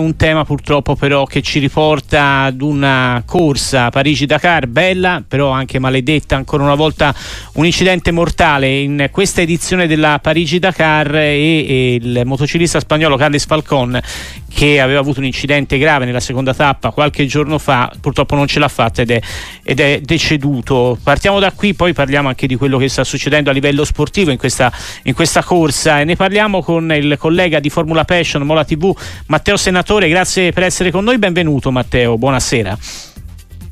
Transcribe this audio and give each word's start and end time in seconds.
Un 0.00 0.14
tema 0.14 0.44
purtroppo 0.44 0.94
però 0.94 1.24
che 1.24 1.42
ci 1.42 1.58
riporta 1.58 2.42
ad 2.42 2.62
una 2.62 3.20
corsa 3.26 3.90
Parigi-Dakar 3.90 4.68
bella 4.68 5.24
però 5.26 5.50
anche 5.50 5.80
maledetta 5.80 6.36
ancora 6.36 6.62
una 6.62 6.76
volta 6.76 7.12
un 7.54 7.66
incidente 7.66 8.12
mortale 8.12 8.78
in 8.78 9.08
questa 9.10 9.40
edizione 9.40 9.88
della 9.88 10.20
Parigi-Dakar 10.22 11.16
e, 11.16 11.66
e 11.66 11.94
il 11.94 12.22
motociclista 12.24 12.78
spagnolo 12.78 13.16
Carles 13.16 13.44
Falcon 13.44 14.00
che 14.48 14.80
aveva 14.80 15.00
avuto 15.00 15.18
un 15.18 15.26
incidente 15.26 15.78
grave 15.78 16.04
nella 16.04 16.20
seconda 16.20 16.54
tappa 16.54 16.92
qualche 16.92 17.26
giorno 17.26 17.58
fa 17.58 17.92
purtroppo 18.00 18.36
non 18.36 18.46
ce 18.46 18.60
l'ha 18.60 18.68
fatta 18.68 19.02
ed 19.02 19.10
è, 19.10 19.20
ed 19.64 19.80
è 19.80 20.00
deceduto. 20.00 20.96
Partiamo 21.02 21.40
da 21.40 21.50
qui 21.50 21.74
poi 21.74 21.92
parliamo 21.92 22.28
anche 22.28 22.46
di 22.46 22.54
quello 22.54 22.78
che 22.78 22.88
sta 22.88 23.02
succedendo 23.02 23.50
a 23.50 23.52
livello 23.52 23.84
sportivo 23.84 24.30
in 24.30 24.38
questa, 24.38 24.72
in 25.02 25.14
questa 25.14 25.42
corsa 25.42 26.00
e 26.00 26.04
ne 26.04 26.14
parliamo 26.14 26.62
con 26.62 26.92
il 26.92 27.16
collega 27.18 27.58
di 27.58 27.68
Formula 27.68 28.04
Passion 28.04 28.42
Mola 28.42 28.64
TV 28.64 28.96
Matteo 29.26 29.56
Senatore 29.56 29.86
Senatore, 29.88 30.12
grazie 30.12 30.52
per 30.52 30.64
essere 30.64 30.90
con 30.90 31.02
noi, 31.02 31.16
benvenuto 31.16 31.70
Matteo, 31.70 32.18
buonasera. 32.18 32.76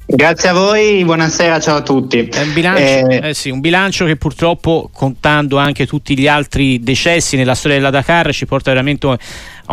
Grazie 0.07 0.49
a 0.49 0.55
voi, 0.55 1.05
buonasera, 1.05 1.61
ciao 1.61 1.77
a 1.77 1.83
tutti. 1.83 2.27
È 2.27 2.41
un, 2.41 2.55
bilancio, 2.55 3.07
eh, 3.11 3.21
eh 3.23 3.35
sì, 3.35 3.51
un 3.51 3.61
bilancio 3.61 4.07
che 4.07 4.17
purtroppo, 4.17 4.89
contando 4.91 5.59
anche 5.59 5.87
tutti 5.87 6.19
gli 6.19 6.27
altri 6.27 6.81
decessi 6.81 7.37
nella 7.37 7.55
storia 7.55 7.77
della 7.77 7.91
Dakar, 7.91 8.33
ci 8.33 8.47
porta 8.47 8.71
veramente 8.71 9.07
a 9.09 9.19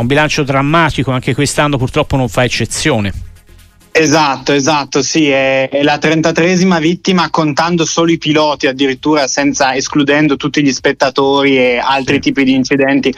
un 0.02 0.06
bilancio 0.06 0.44
drammatico, 0.44 1.12
anche 1.12 1.34
quest'anno 1.34 1.78
purtroppo 1.78 2.18
non 2.18 2.28
fa 2.28 2.44
eccezione. 2.44 3.14
Esatto, 3.96 4.54
esatto, 4.54 5.04
sì, 5.04 5.30
è, 5.30 5.70
la 5.84 6.00
33esima 6.02 6.80
vittima 6.80 7.30
contando 7.30 7.86
solo 7.86 8.12
i 8.12 8.18
piloti, 8.18 8.66
addirittura 8.66 9.28
senza 9.28 9.76
escludendo 9.76 10.36
tutti 10.36 10.64
gli 10.64 10.72
spettatori 10.72 11.60
e 11.60 11.78
altri 11.78 12.20
tipi 12.20 12.44
di 12.44 12.56
incidenti 12.56 13.14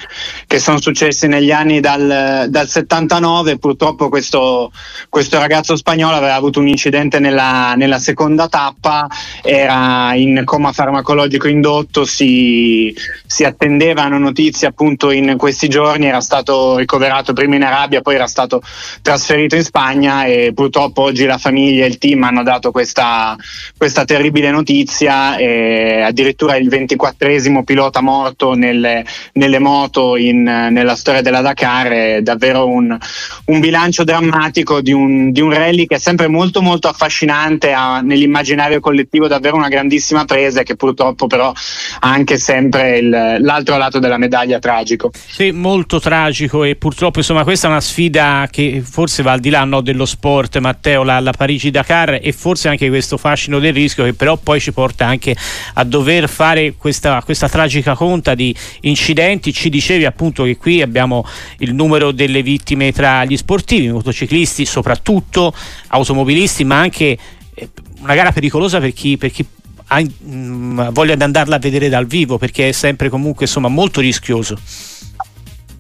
che 0.46 0.60
sono 0.60 0.82
successi 0.82 1.28
negli 1.28 1.50
anni 1.50 1.80
dal, 1.80 2.48
dal 2.50 2.68
79. 2.68 3.58
Purtroppo 3.58 4.10
questo, 4.10 4.74
questo, 5.08 5.40
ragazzo 5.40 5.78
spagnolo 5.78 6.18
aveva 6.18 6.36
avuto 6.36 6.60
un 6.60 6.68
incidente 6.68 7.20
nella, 7.20 7.76
nella, 7.78 7.98
seconda 7.98 8.50
tappa, 8.50 9.08
era 9.42 10.14
in 10.16 10.42
coma 10.44 10.74
farmacologico 10.74 11.48
indotto, 11.48 12.04
si, 12.04 12.94
si 13.26 13.46
attendevano 13.46 14.18
notizie 14.18 14.68
appunto 14.68 15.12
in 15.12 15.36
questi 15.38 15.70
giorni, 15.70 16.08
era 16.08 16.20
stato 16.20 16.76
ricoverato 16.76 17.32
prima 17.32 17.56
in 17.56 17.64
Arabia, 17.64 18.02
poi 18.02 18.16
era 18.16 18.28
stato 18.28 18.62
trasferito 19.02 19.56
in 19.56 19.64
Spagna 19.64 20.26
e 20.26 20.48
purtroppo 20.48 20.64
purtroppo 20.66 21.04
oggi 21.04 21.26
la 21.26 21.38
famiglia 21.38 21.86
e 21.86 21.88
il 21.88 22.00
team 22.00 22.24
hanno 22.24 22.42
dato 22.42 22.72
questa, 22.72 23.36
questa 23.78 24.04
terribile 24.04 24.50
notizia, 24.50 25.38
e 25.38 26.02
addirittura 26.02 26.56
il 26.56 26.68
24esimo 26.68 27.64
pilota 27.64 28.02
morto 28.02 28.54
nelle, 28.54 29.06
nelle 29.34 29.60
moto 29.60 30.16
in, 30.16 30.42
nella 30.42 30.96
storia 30.96 31.22
della 31.22 31.42
Dakar, 31.42 31.88
è 31.88 32.22
davvero 32.22 32.68
un, 32.68 32.98
un 33.46 33.60
bilancio 33.60 34.04
drammatico 34.04 34.82
di 34.82 34.92
un, 34.92 35.32
di 35.32 35.42
un, 35.42 35.54
rally 35.54 35.86
che 35.86 35.96
è 35.96 36.00
sempre 36.00 36.28
molto 36.28 36.62
molto 36.62 36.88
affascinante, 36.88 37.72
ha 37.72 38.02
nell'immaginario 38.02 38.80
collettivo 38.80 39.28
davvero 39.28 39.56
una 39.56 39.70
grandissima 39.70 40.26
presa 40.26 40.64
che 40.64 40.76
purtroppo 40.76 41.28
però 41.28 41.50
ha 41.50 42.10
anche 42.10 42.38
sempre 42.38 42.98
il, 42.98 43.10
l'altro 43.10 43.78
lato 43.78 44.00
della 44.00 44.18
medaglia 44.18 44.58
tragico. 44.58 45.12
Sì, 45.14 45.52
molto 45.52 46.00
tragico 46.00 46.64
e 46.64 46.76
purtroppo 46.76 47.20
insomma 47.20 47.44
questa 47.44 47.68
è 47.68 47.70
una 47.70 47.82
sfida 47.82 48.48
che 48.50 48.82
forse 48.84 49.22
va 49.22 49.34
al 49.34 49.40
di 49.40 49.50
là 49.52 49.64
no, 49.64 49.82
dello 49.82 50.06
sport 50.06 50.55
Matteo 50.60 51.04
la, 51.04 51.20
la 51.20 51.32
Parigi-Dakar 51.32 52.20
e 52.22 52.32
forse 52.32 52.68
anche 52.68 52.88
questo 52.90 53.18
fascino 53.18 53.60
del 53.60 53.74
rischio 53.74 54.04
che 54.04 54.14
però 54.14 54.38
poi 54.38 54.60
ci 54.60 54.72
porta 54.72 55.06
anche 55.06 55.36
a 55.74 55.84
dover 55.84 56.30
fare 56.30 56.76
questa, 56.78 57.22
questa 57.24 57.50
tragica 57.50 57.96
conta 57.96 58.36
di 58.36 58.56
incidenti. 58.82 59.54
Ci 59.54 59.70
dicevi 59.70 60.06
appunto 60.06 60.44
che 60.44 60.58
qui 60.58 60.82
abbiamo 60.82 61.26
il 61.60 61.74
numero 61.74 62.12
delle 62.12 62.42
vittime 62.44 62.92
tra 62.92 63.26
gli 63.26 63.38
sportivi, 63.38 63.92
motociclisti 63.92 64.66
soprattutto, 64.66 65.54
automobilisti, 65.88 66.64
ma 66.64 66.80
anche 66.80 67.18
eh, 67.54 67.70
una 68.02 68.16
gara 68.16 68.32
pericolosa 68.32 68.80
per 68.80 68.94
chi, 68.94 69.18
per 69.18 69.32
chi 69.32 69.46
ha 69.88 70.02
mh, 70.02 70.08
mm, 70.28 70.82
voglia 70.90 71.16
di 71.16 71.24
andarla 71.24 71.56
a 71.56 71.60
vedere 71.60 71.90
dal 71.90 72.08
vivo 72.08 72.38
perché 72.38 72.70
è 72.70 72.72
sempre 72.72 73.10
comunque 73.10 73.46
insomma 73.46 73.68
molto 73.68 74.02
rischioso. 74.02 74.58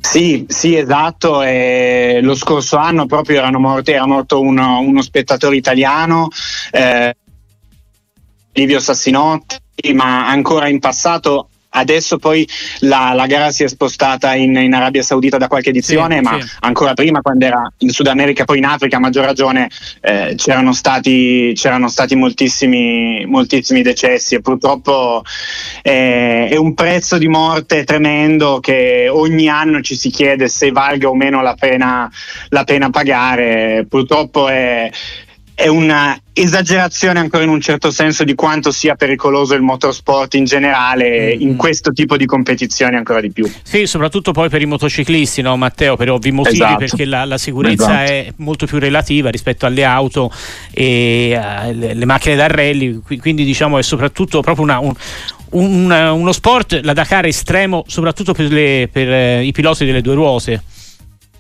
Sì, 0.05 0.45
sì, 0.47 0.77
esatto. 0.77 1.41
E 1.41 2.19
lo 2.21 2.35
scorso 2.35 2.77
anno 2.77 3.05
proprio 3.07 3.39
erano 3.39 3.59
morti, 3.59 3.91
era 3.91 4.05
morto 4.05 4.39
uno, 4.39 4.79
uno 4.79 5.01
spettatore 5.01 5.57
italiano, 5.57 6.29
eh, 6.71 7.15
Livio 8.53 8.79
Sassinotti, 8.79 9.57
ma 9.93 10.27
ancora 10.29 10.67
in 10.69 10.79
passato 10.79 11.49
Adesso 11.77 12.17
poi 12.17 12.47
la, 12.79 13.11
la 13.13 13.25
gara 13.25 13.51
si 13.51 13.63
è 13.63 13.67
spostata 13.67 14.33
in, 14.33 14.55
in, 14.55 14.73
Arabia 14.73 15.01
Saudita 15.01 15.37
da 15.37 15.47
qualche 15.47 15.69
edizione, 15.69 16.17
sì, 16.17 16.21
ma 16.21 16.39
sì. 16.39 16.47
ancora 16.61 16.93
prima, 16.93 17.21
quando 17.21 17.45
era 17.45 17.71
in 17.79 17.89
Sud 17.89 18.07
America, 18.07 18.45
poi 18.45 18.59
in 18.59 18.65
Africa, 18.65 18.97
a 18.97 18.99
maggior 18.99 19.25
ragione, 19.25 19.69
eh, 20.01 20.35
c'erano 20.37 20.73
stati, 20.73 21.53
c'erano 21.55 21.89
stati 21.89 22.15
moltissimi, 22.15 23.25
moltissimi, 23.25 23.81
decessi 23.81 24.35
e 24.35 24.41
purtroppo 24.41 25.23
eh, 25.81 26.47
è 26.49 26.55
un 26.55 26.73
prezzo 26.73 27.17
di 27.17 27.27
morte 27.27 27.83
tremendo 27.83 28.59
che 28.59 29.07
ogni 29.09 29.49
anno 29.49 29.81
ci 29.81 29.95
si 29.95 30.09
chiede 30.09 30.47
se 30.47 30.71
valga 30.71 31.09
o 31.09 31.15
meno 31.15 31.41
la 31.41 31.55
pena, 31.55 32.09
la 32.49 32.63
pena 32.63 32.89
pagare. 32.89 33.85
Purtroppo 33.89 34.47
è 34.47 34.89
è 35.55 35.67
una 35.67 36.19
esagerazione 36.33 37.17
ancora 37.19 37.43
in 37.43 37.49
un 37.49 37.61
certo 37.61 37.89
senso 37.89 38.25
di 38.25 38.35
quanto 38.35 38.69
sia 38.69 38.95
pericoloso 38.95 39.53
il 39.53 39.61
motorsport 39.61 40.33
in 40.33 40.43
generale 40.43 41.33
mm. 41.33 41.39
in 41.39 41.55
questo 41.55 41.93
tipo 41.93 42.17
di 42.17 42.25
competizioni 42.25 42.97
ancora 42.97 43.21
di 43.21 43.31
più. 43.31 43.49
Sì, 43.63 43.87
soprattutto 43.87 44.33
poi 44.33 44.49
per 44.49 44.61
i 44.61 44.65
motociclisti, 44.65 45.41
no 45.41 45.55
Matteo, 45.55 45.95
per 45.95 46.11
ovvi 46.11 46.31
motivi, 46.31 46.57
esatto. 46.57 46.77
perché 46.77 47.05
la, 47.05 47.23
la 47.23 47.37
sicurezza 47.37 48.03
esatto. 48.03 48.11
è 48.11 48.33
molto 48.37 48.65
più 48.65 48.79
relativa 48.79 49.29
rispetto 49.29 49.65
alle 49.65 49.85
auto 49.85 50.29
e 50.71 51.39
uh, 51.39 51.71
le, 51.71 51.93
le, 51.93 52.05
macchine 52.05 52.35
da 52.35 52.47
rally, 52.47 52.99
quindi 53.17 53.45
diciamo 53.45 53.77
è 53.77 53.81
soprattutto 53.81 54.41
proprio 54.41 54.65
una, 54.65 54.79
un, 54.79 54.93
un, 55.51 55.89
uno 55.89 56.31
sport, 56.33 56.81
la 56.83 56.91
Dakar 56.91 57.27
estremo, 57.27 57.85
soprattutto 57.87 58.33
per, 58.33 58.51
le, 58.51 58.89
per 58.91 59.39
uh, 59.39 59.41
i 59.41 59.53
piloti 59.53 59.85
delle 59.85 60.01
due 60.01 60.15
ruote. 60.15 60.61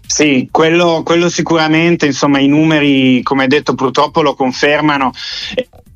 Sì, 0.07 0.47
quello, 0.51 1.01
quello, 1.03 1.29
sicuramente, 1.29 2.05
insomma 2.05 2.39
i 2.39 2.47
numeri 2.47 3.21
come 3.23 3.47
detto 3.47 3.73
purtroppo 3.73 4.21
lo 4.21 4.35
confermano 4.35 5.11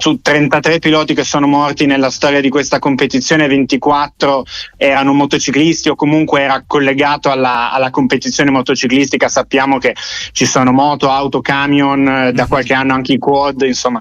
su 0.02 0.22
33 0.22 0.80
piloti 0.80 1.14
che 1.14 1.26
sono 1.26 1.46
morti 1.46 1.86
nella 1.86 2.10
storia 2.10 2.40
di 2.40 2.48
questa 2.48 2.80
competizione, 2.80 3.50
24 3.50 4.46
erano 4.78 5.12
motociclisti 5.12 5.90
o 5.90 5.96
comunque 5.96 6.40
era 6.40 6.64
collegato 6.66 7.30
alla, 7.30 7.70
alla 7.70 7.90
competizione 7.90 8.50
motociclistica. 8.50 9.28
Sappiamo 9.28 9.78
che 9.78 9.94
ci 10.32 10.46
sono 10.46 10.72
moto, 10.72 11.10
auto, 11.10 11.42
camion, 11.42 12.08
eh, 12.08 12.32
da 12.32 12.44
mhm. 12.44 12.48
qualche 12.48 12.74
anno 12.74 12.94
anche 12.94 13.12
i 13.12 13.18
quad, 13.18 13.62
insomma 13.64 14.00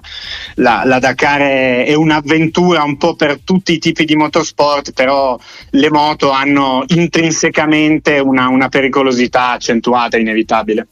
la, 0.55 0.83
la 0.85 0.99
Dakar 0.99 1.41
è, 1.41 1.85
è, 1.87 1.93
un'avventura 1.95 2.81
un 2.81 2.95
po' 2.95 3.15
per 3.15 3.41
tutti 3.43 3.73
i 3.73 3.77
tipi 3.77 4.05
di 4.05 4.15
motorsport, 4.15 4.93
però 4.93 5.37
le 5.71 5.91
moto 5.91 6.31
hanno 6.31 6.85
intrinsecamente 6.87 8.19
una, 8.19 8.47
una 8.47 8.69
pericolosità 8.69 9.49
accentuata, 9.49 10.15
inevitabile. 10.15 10.87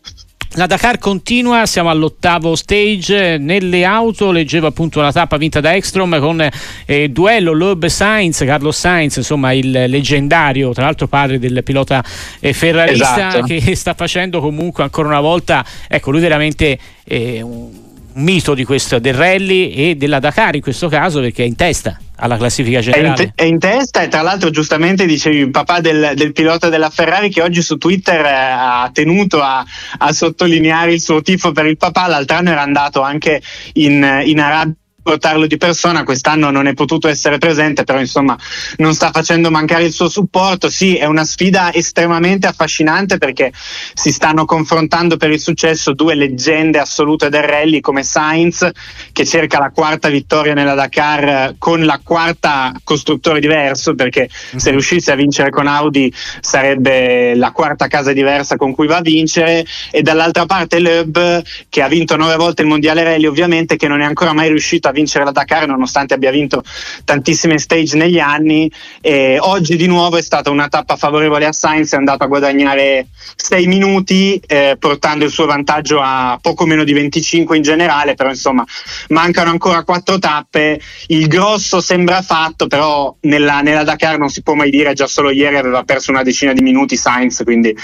La 0.57 0.65
Dakar 0.65 0.97
continua, 0.97 1.67
siamo 1.67 1.91
all'ottavo 1.91 2.55
stage. 2.55 3.37
Nelle 3.37 3.85
auto 3.85 4.31
leggevo 4.31 4.65
appunto 4.65 4.97
una 4.97 5.11
tappa 5.11 5.37
vinta 5.37 5.59
da 5.59 5.75
Ekstrom 5.75 6.19
con 6.19 6.49
eh, 6.87 7.09
duello 7.09 7.53
Loeb 7.53 7.85
Sainz, 7.85 8.39
Carlos 8.39 8.75
Sainz, 8.75 9.17
insomma 9.17 9.53
il 9.53 9.69
leggendario, 9.69 10.73
tra 10.73 10.85
l'altro 10.85 11.05
padre 11.05 11.37
del 11.37 11.61
pilota 11.63 12.03
eh, 12.39 12.53
ferrarista 12.53 13.27
esatto. 13.27 13.43
che 13.43 13.61
sta 13.77 13.93
facendo 13.93 14.41
comunque 14.41 14.81
ancora 14.81 15.09
una 15.09 15.19
volta, 15.19 15.63
ecco 15.87 16.09
lui 16.09 16.21
veramente 16.21 16.79
eh, 17.03 17.39
un 17.43 17.69
mito 18.13 18.55
di 18.55 18.63
questo, 18.63 18.97
del 18.97 19.13
rally 19.13 19.69
e 19.69 19.95
della 19.95 20.17
Dakar 20.17 20.55
in 20.55 20.61
questo 20.61 20.87
caso 20.87 21.19
perché 21.19 21.43
è 21.43 21.45
in 21.45 21.55
testa 21.55 21.99
alla 22.17 22.37
classifica 22.37 22.79
generale. 22.79 23.07
È 23.07 23.09
in, 23.09 23.15
te- 23.15 23.43
è 23.43 23.45
in 23.45 23.59
testa 23.59 24.01
e 24.01 24.07
tra 24.07 24.21
l'altro 24.21 24.49
giustamente 24.49 25.05
dicevi 25.05 25.37
il 25.37 25.51
papà 25.51 25.79
del, 25.79 26.13
del, 26.15 26.33
pilota 26.33 26.69
della 26.69 26.89
Ferrari 26.89 27.29
che 27.29 27.41
oggi 27.41 27.61
su 27.61 27.77
Twitter 27.77 28.25
eh, 28.25 28.31
ha 28.31 28.89
tenuto 28.93 29.41
a, 29.41 29.63
a, 29.97 30.11
sottolineare 30.11 30.93
il 30.93 31.01
suo 31.01 31.21
tifo 31.21 31.51
per 31.51 31.65
il 31.65 31.77
papà, 31.77 32.07
l'altro 32.07 32.37
anno 32.37 32.51
era 32.51 32.61
andato 32.61 33.01
anche 33.01 33.41
in, 33.73 34.21
in 34.25 34.39
Arabia 34.39 34.73
portarlo 35.07 35.47
di 35.47 35.55
persona, 35.55 36.03
quest'anno 36.03 36.51
non 36.51 36.67
è 36.67 36.73
potuto 36.73 37.07
essere 37.07 37.37
presente, 37.37 37.85
però 37.85 37.97
insomma 37.97 38.37
non 38.77 38.93
sta 38.93 39.11
facendo 39.11 39.49
mancare 39.49 39.85
il 39.85 39.93
suo 39.93 40.09
supporto. 40.09 40.69
Sì, 40.69 40.97
è 40.97 41.05
una 41.05 41.23
sfida 41.23 41.73
estremamente 41.73 42.45
affascinante 42.45 43.17
perché 43.17 43.53
si 43.93 44.11
stanno 44.11 44.43
confrontando 44.43 45.15
per 45.15 45.31
il 45.31 45.39
successo 45.39 45.93
due 45.93 46.15
leggende 46.15 46.79
assolute 46.79 47.29
del 47.29 47.43
rally 47.43 47.79
come 47.79 48.03
Sainz 48.03 48.69
che 49.13 49.25
cerca 49.25 49.59
la 49.59 49.71
quarta 49.71 50.09
vittoria 50.09 50.53
nella 50.53 50.73
Dakar 50.73 51.55
con 51.57 51.85
la 51.85 52.01
quarta 52.03 52.73
costruttore 52.83 53.39
diverso 53.39 53.95
perché 53.95 54.27
se 54.29 54.69
mhm. 54.69 54.71
riuscisse 54.71 55.11
a 55.11 55.15
vincere 55.15 55.49
con 55.49 55.67
Audi 55.67 56.11
sarebbe 56.41 57.33
la 57.35 57.51
quarta 57.51 57.87
casa 57.87 58.11
diversa 58.11 58.57
con 58.57 58.73
cui 58.73 58.87
va 58.87 58.97
a 58.97 59.01
vincere 59.01 59.65
e 59.91 60.01
dall'altra 60.01 60.45
parte 60.45 60.79
Loeb 60.79 61.43
che 61.69 61.81
ha 61.81 61.87
vinto 61.87 62.17
nove 62.17 62.35
volte 62.35 62.63
il 62.63 62.67
mondiale 62.67 63.03
rally 63.03 63.25
ovviamente 63.25 63.77
che 63.77 63.87
non 63.87 64.01
è 64.01 64.05
ancora 64.05 64.33
mai 64.33 64.49
riuscito 64.49 64.87
a 64.87 64.91
vincere 64.97 65.23
la 65.23 65.31
Dakar 65.31 65.67
nonostante 65.67 66.13
abbia 66.13 66.31
vinto 66.31 66.63
tantissime 67.03 67.57
stage 67.59 67.95
negli 67.95 68.19
anni. 68.19 68.71
E 69.01 69.37
oggi 69.39 69.75
di 69.75 69.87
nuovo 69.87 70.17
è 70.17 70.21
stata 70.21 70.49
una 70.49 70.67
tappa 70.67 70.95
favorevole 70.95 71.45
a 71.45 71.51
Sainz, 71.51 71.93
è 71.93 71.97
andato 71.97 72.23
a 72.23 72.27
guadagnare 72.27 73.07
6 73.35 73.67
minuti 73.67 74.41
eh, 74.45 74.75
portando 74.79 75.25
il 75.25 75.31
suo 75.31 75.45
vantaggio 75.45 75.99
a 76.01 76.37
poco 76.41 76.65
meno 76.65 76.83
di 76.83 76.93
25 76.93 77.55
in 77.55 77.63
generale, 77.63 78.15
però 78.15 78.29
insomma 78.29 78.65
mancano 79.09 79.51
ancora 79.51 79.83
4 79.83 80.19
tappe, 80.19 80.79
il 81.07 81.27
grosso 81.27 81.79
sembra 81.79 82.21
fatto, 82.21 82.67
però 82.67 83.15
nella, 83.21 83.61
nella 83.61 83.83
Dakar 83.83 84.17
non 84.17 84.29
si 84.29 84.41
può 84.41 84.53
mai 84.53 84.69
dire, 84.69 84.93
già 84.93 85.07
solo 85.07 85.29
ieri 85.29 85.57
aveva 85.57 85.83
perso 85.83 86.11
una 86.11 86.23
decina 86.23 86.53
di 86.53 86.61
minuti 86.61 86.97
Sainz, 86.97 87.43
quindi 87.43 87.75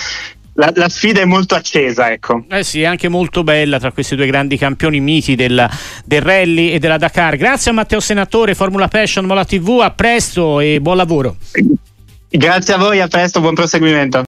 la, 0.55 0.71
la, 0.75 0.89
sfida 0.89 1.21
è 1.21 1.25
molto 1.25 1.55
accesa, 1.55 2.11
ecco. 2.11 2.45
Eh 2.49 2.63
sì, 2.63 2.81
è 2.81 2.85
anche 2.85 3.07
molto 3.07 3.43
bella 3.43 3.79
tra 3.79 3.91
questi 3.91 4.15
due 4.15 4.27
grandi 4.27 4.57
campioni 4.57 4.99
miti 4.99 5.35
del, 5.35 5.67
del 6.05 6.21
rally 6.21 6.71
e 6.71 6.79
della 6.79 6.97
Dakar. 6.97 7.37
Grazie 7.37 7.71
a 7.71 7.73
Matteo 7.73 7.99
Senatore, 7.99 8.53
Formula 8.53 8.87
Passion, 8.87 9.25
Mola 9.25 9.45
TV, 9.45 9.79
a 9.81 9.91
presto 9.91 10.59
e 10.59 10.79
buon 10.79 10.97
lavoro. 10.97 11.37
Grazie 12.29 12.73
a 12.73 12.77
voi, 12.77 12.99
a 12.99 13.07
presto, 13.07 13.41
buon 13.41 13.53
proseguimento. 13.53 14.17